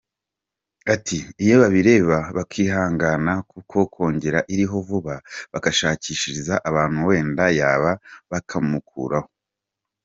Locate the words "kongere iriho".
3.93-4.77